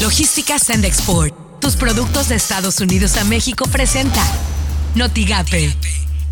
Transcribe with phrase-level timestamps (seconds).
[0.00, 1.34] Logística Send Export.
[1.60, 4.22] Tus productos de Estados Unidos a México presenta
[4.94, 5.74] Notigape,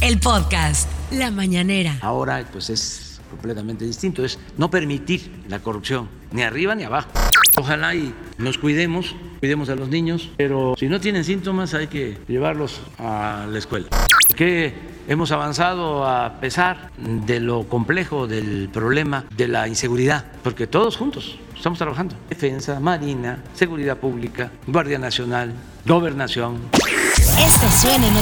[0.01, 1.99] el podcast La Mañanera.
[2.01, 7.11] Ahora pues es completamente distinto, es no permitir la corrupción, ni arriba ni abajo.
[7.59, 12.17] Ojalá y nos cuidemos, cuidemos a los niños, pero si no tienen síntomas hay que
[12.27, 13.89] llevarlos a la escuela.
[14.35, 14.73] Que
[15.09, 21.39] hemos avanzado a pesar de lo complejo del problema de la inseguridad, porque todos juntos
[21.59, 22.15] estamos trabajando.
[22.29, 25.53] Defensa, Marina, Seguridad Pública, Guardia Nacional,
[25.85, 26.59] Gobernación.
[26.73, 28.15] Esto suena en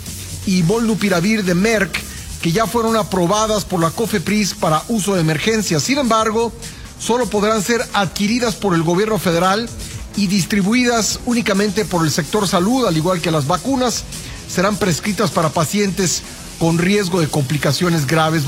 [0.46, 1.98] y Molnupiravir de Merck,
[2.42, 5.80] que ya fueron aprobadas por la COFEPRIS para uso de emergencia.
[5.80, 6.52] Sin embargo,
[7.00, 9.70] solo podrán ser adquiridas por el gobierno federal
[10.18, 14.04] y distribuidas únicamente por el sector salud, al igual que las vacunas,
[14.50, 16.22] serán prescritas para pacientes
[16.60, 18.44] con riesgo de complicaciones graves.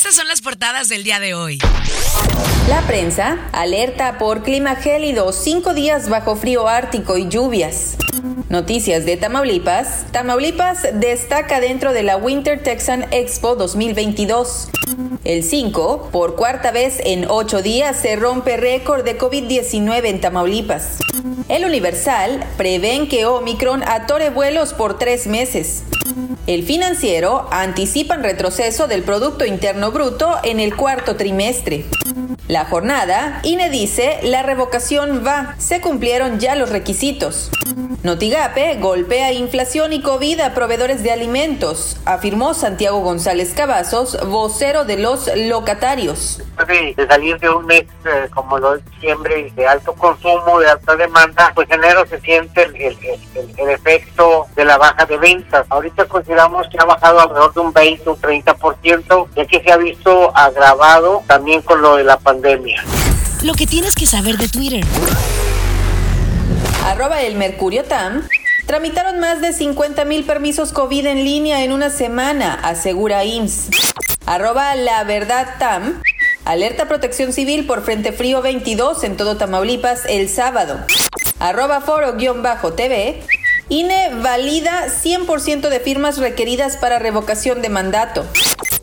[0.00, 1.58] Estas son las portadas del día de hoy.
[2.70, 7.98] La prensa alerta por clima gélido, cinco días bajo frío ártico y lluvias.
[8.48, 10.06] Noticias de Tamaulipas.
[10.10, 14.70] Tamaulipas destaca dentro de la Winter Texan Expo 2022.
[15.24, 20.96] El 5, por cuarta vez en ocho días, se rompe récord de COVID-19 en Tamaulipas.
[21.50, 25.82] El Universal prevén que Omicron atore vuelos por tres meses.
[26.50, 31.84] El financiero anticipan retroceso del Producto Interno Bruto en el cuarto trimestre.
[32.48, 37.52] La jornada, INE dice, la revocación va, se cumplieron ya los requisitos.
[38.02, 44.96] Notigape golpea inflación y COVID a proveedores de alimentos, afirmó Santiago González Cavazos, vocero de
[44.96, 46.42] los locatarios.
[46.66, 51.52] De, salir de un mes eh, como de diciembre de alto consumo, de alta demanda,
[51.54, 55.66] pues enero se siente el, el, efecto de la baja de ventas.
[55.70, 59.78] Ahorita consideramos que ha bajado alrededor de un 20 o 30%, ya que se ha
[59.78, 62.84] visto agravado también con lo de la pandemia.
[63.42, 64.84] Lo que tienes que saber de Twitter.
[66.84, 68.22] Arroba el Mercurio Tam.
[68.66, 73.70] Tramitaron más de 50 mil permisos COVID en línea en una semana, asegura IMSS.
[74.26, 76.02] Arroba la verdad Tam.
[76.44, 80.80] Alerta Protección Civil por Frente Frío 22 en todo Tamaulipas el sábado.
[81.38, 83.22] Arroba foro-tv.
[83.70, 88.26] INE valida 100% de firmas requeridas para revocación de mandato.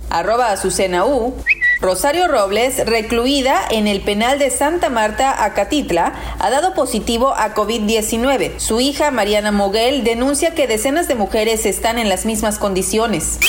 [0.10, 1.36] Arroba Azucena U.
[1.82, 8.60] Rosario Robles, recluida en el penal de Santa Marta, Acatitla, ha dado positivo a COVID-19.
[8.60, 13.40] Su hija, Mariana Moguel, denuncia que decenas de mujeres están en las mismas condiciones.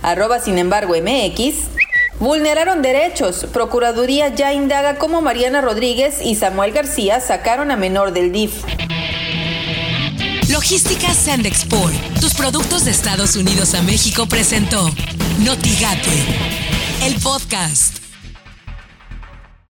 [0.00, 1.56] Arroba, sin embargo, MX.
[2.20, 3.48] Vulneraron derechos.
[3.52, 8.62] Procuraduría ya indaga cómo Mariana Rodríguez y Samuel García sacaron a menor del DIF.
[10.54, 11.92] Logística Sandexport.
[12.20, 14.88] Tus productos de Estados Unidos a México presentó
[15.40, 16.10] Notigate
[17.02, 18.03] el podcast.